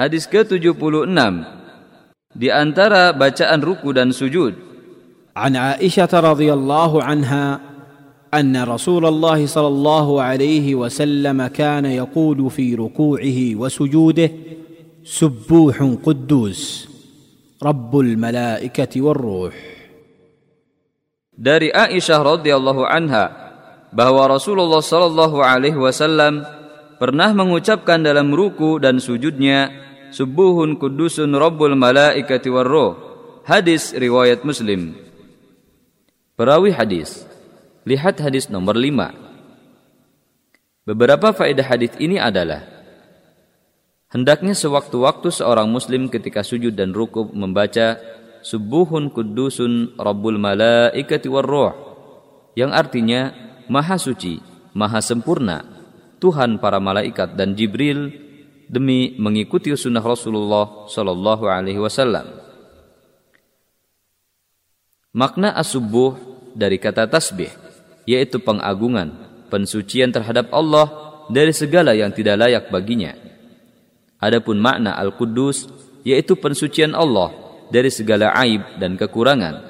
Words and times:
Hadis 0.00 0.28
ke-76 0.28 1.08
di 2.36 2.52
antara 2.52 3.16
bacaan 3.16 3.64
ruku 3.64 3.96
dan 3.96 4.12
sujud 4.12 4.66
عن 5.36 5.52
عائشه 5.56 6.08
رضي 6.08 6.48
الله 6.48 6.92
عنها 7.02 7.60
ان 8.32 8.56
رسول 8.56 9.04
الله 9.06 9.46
صلى 9.46 9.68
الله 9.68 10.22
عليه 10.22 10.74
وسلم 10.74 11.46
كان 11.46 11.84
يقول 11.84 12.50
في 12.50 12.74
ركوعه 12.74 13.38
وسجوده 13.60 14.30
سبوح 15.04 15.76
قدوس 16.04 16.88
رب 17.62 17.92
الملائكه 17.98 18.92
والروح 18.96 19.54
dari 21.36 21.68
Aisyah 21.68 22.24
radhiyallahu 22.24 22.88
anha 22.88 23.28
bahwa 23.92 24.24
Rasulullah 24.24 24.80
sallallahu 24.80 25.44
alaihi 25.44 25.76
wasallam 25.76 26.48
pernah 26.96 27.28
mengucapkan 27.36 28.00
dalam 28.00 28.32
ruku 28.32 28.80
dan 28.80 28.96
sujudnya 28.96 29.68
subuhun 30.11 30.77
kudusun 30.77 31.33
rabbul 31.33 31.73
malaikati 31.73 32.51
warruh 32.51 32.93
hadis 33.47 33.95
riwayat 33.95 34.45
Muslim. 34.45 34.93
Perawi 36.35 36.75
hadis. 36.75 37.25
Lihat 37.81 38.21
hadis 38.21 38.45
nomor 38.45 38.77
5 38.77 40.85
Beberapa 40.85 41.33
faedah 41.33 41.65
hadis 41.65 41.89
ini 41.97 42.21
adalah 42.21 42.61
hendaknya 44.13 44.53
sewaktu-waktu 44.53 45.33
seorang 45.33 45.65
muslim 45.65 46.05
ketika 46.05 46.45
sujud 46.45 46.77
dan 46.77 46.93
ruku 46.93 47.33
membaca 47.33 47.97
Subuhun 48.41 49.13
kudusun 49.13 49.93
Rabbul 50.01 50.41
Malaikati 50.41 51.29
Warruh 51.29 51.77
yang 52.57 52.73
artinya 52.73 53.29
Maha 53.69 54.01
Suci, 54.01 54.41
Maha 54.73 54.97
Sempurna, 54.97 55.61
Tuhan 56.17 56.57
para 56.57 56.81
malaikat 56.81 57.37
dan 57.37 57.53
Jibril 57.53 58.09
demi 58.71 59.19
mengikuti 59.19 59.75
sunnah 59.75 59.99
Rasulullah 59.99 60.87
Sallallahu 60.87 61.43
Alaihi 61.43 61.83
Wasallam. 61.83 62.23
Makna 65.11 65.51
asubuh 65.59 66.15
dari 66.55 66.79
kata 66.79 67.11
tasbih 67.11 67.51
yaitu 68.07 68.39
pengagungan, 68.39 69.11
pensucian 69.51 70.15
terhadap 70.15 70.47
Allah 70.55 70.87
dari 71.27 71.51
segala 71.51 71.91
yang 71.91 72.15
tidak 72.15 72.39
layak 72.39 72.71
baginya. 72.71 73.11
Adapun 74.23 74.55
makna 74.63 74.95
al-Quddus 74.95 75.67
yaitu 76.07 76.39
pensucian 76.39 76.95
Allah 76.95 77.35
dari 77.67 77.91
segala 77.91 78.31
aib 78.39 78.79
dan 78.79 78.95
kekurangan. 78.95 79.67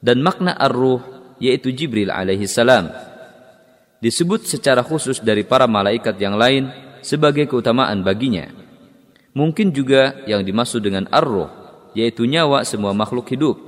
Dan 0.00 0.24
makna 0.24 0.56
ar-ruh 0.56 1.04
yaitu 1.36 1.76
Jibril 1.76 2.08
alaihi 2.08 2.48
salam 2.48 2.88
disebut 4.00 4.44
secara 4.44 4.84
khusus 4.84 5.20
dari 5.20 5.48
para 5.48 5.64
malaikat 5.64 6.16
yang 6.20 6.36
lain 6.36 6.68
sebagai 7.04 7.44
keutamaan 7.44 8.00
baginya. 8.00 8.48
Mungkin 9.36 9.76
juga 9.76 10.24
yang 10.24 10.40
dimaksud 10.40 10.80
dengan 10.80 11.04
ar-ruh 11.12 11.52
yaitu 11.92 12.24
nyawa 12.24 12.64
semua 12.64 12.96
makhluk 12.96 13.28
hidup. 13.28 13.60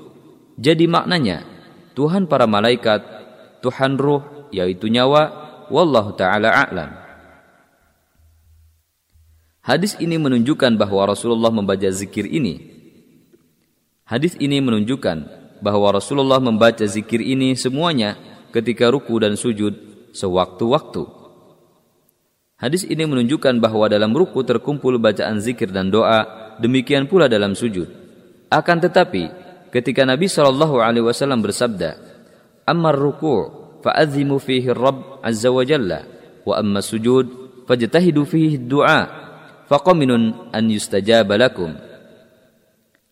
Jadi 0.56 0.88
maknanya 0.88 1.44
Tuhan 1.92 2.24
para 2.24 2.48
malaikat, 2.48 3.04
Tuhan 3.60 4.00
ruh 4.00 4.48
yaitu 4.48 4.88
nyawa, 4.88 5.28
wallahu 5.68 6.16
taala 6.16 6.48
a'lam. 6.48 6.90
Hadis 9.60 9.98
ini 10.00 10.16
menunjukkan 10.16 10.80
bahwa 10.80 11.12
Rasulullah 11.12 11.52
membaca 11.52 11.90
zikir 11.90 12.24
ini 12.24 12.76
Hadis 14.06 14.38
ini 14.38 14.62
menunjukkan 14.62 15.18
bahwa 15.58 15.98
Rasulullah 15.98 16.38
membaca 16.38 16.86
zikir 16.86 17.18
ini 17.18 17.58
semuanya 17.58 18.14
ketika 18.54 18.86
ruku 18.86 19.18
dan 19.18 19.34
sujud 19.34 19.74
sewaktu-waktu. 20.14 21.02
Hadis 22.56 22.88
ini 22.88 23.04
menunjukkan 23.04 23.60
bahwa 23.60 23.84
dalam 23.84 24.16
ruku 24.16 24.40
terkumpul 24.40 24.96
bacaan 24.96 25.44
zikir 25.44 25.68
dan 25.68 25.92
doa, 25.92 26.56
demikian 26.56 27.04
pula 27.04 27.28
dalam 27.28 27.52
sujud. 27.52 27.84
Akan 28.48 28.80
tetapi, 28.80 29.28
ketika 29.68 30.08
Nabi 30.08 30.24
Shallallahu 30.24 30.80
Alaihi 30.80 31.04
Wasallam 31.04 31.44
bersabda, 31.44 32.00
"Ammar 32.64 32.96
ruku' 32.96 33.80
fa'azimu 33.84 34.40
fihi 34.40 34.72
Rabb 34.72 35.20
azza 35.20 35.52
wa 35.52 35.68
jalla, 35.68 36.08
wa 36.48 36.56
amma 36.56 36.80
sujud 36.80 37.28
fajtahidu 37.68 38.24
fihi 38.24 38.56
du'a, 38.56 39.04
faqaminun 39.68 40.48
an 40.48 40.64
yustajaba 40.72 41.36
lakum." 41.36 41.76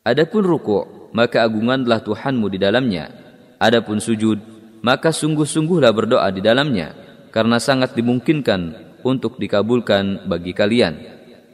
Adapun 0.08 0.40
ruku', 0.40 1.12
maka 1.12 1.44
agunganlah 1.44 2.00
Tuhanmu 2.00 2.48
di 2.48 2.56
dalamnya. 2.56 3.12
Adapun 3.60 4.00
sujud, 4.00 4.40
maka 4.80 5.12
sungguh-sungguhlah 5.12 5.92
berdoa 5.92 6.32
di 6.32 6.40
dalamnya, 6.40 6.96
karena 7.28 7.60
sangat 7.60 7.92
dimungkinkan 7.92 8.83
untuk 9.04 9.36
dikabulkan 9.36 10.26
bagi 10.26 10.56
kalian. 10.56 10.96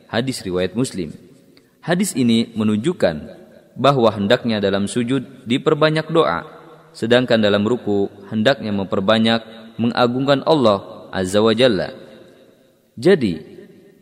Hadis 0.06 0.40
riwayat 0.46 0.78
Muslim. 0.78 1.12
Hadis 1.82 2.14
ini 2.14 2.54
menunjukkan 2.54 3.16
bahwa 3.74 4.08
hendaknya 4.14 4.62
dalam 4.62 4.86
sujud 4.86 5.44
diperbanyak 5.44 6.08
doa, 6.08 6.46
sedangkan 6.94 7.42
dalam 7.42 7.66
ruku 7.66 8.08
hendaknya 8.30 8.70
memperbanyak 8.70 9.74
mengagungkan 9.76 10.46
Allah 10.46 11.10
Azza 11.10 11.42
wa 11.42 11.52
Jalla. 11.52 11.90
Jadi, 12.94 13.38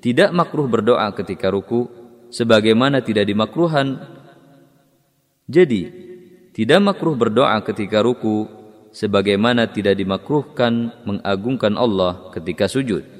tidak 0.04 0.30
makruh 0.36 0.69
berdoa 0.69 1.10
ketika 1.16 1.48
ruku, 1.48 1.88
sebagaimana 2.30 3.00
tidak 3.00 3.26
dimakruhan 3.26 3.98
jadi, 5.48 5.88
tidak 6.53 6.80
makruh 6.84 7.16
berdoa 7.16 7.56
ketika 7.65 8.04
ruku 8.04 8.59
sebagaimana 8.92 9.69
tidak 9.72 9.97
dimakruhkan 9.97 10.92
mengagungkan 11.09 11.72
Allah 11.80 12.28
ketika 12.36 12.69
sujud. 12.69 13.18